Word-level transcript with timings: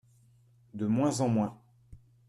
De 0.73 0.87
moins 0.87 1.19
en 1.21 1.27
moins. 1.29 1.61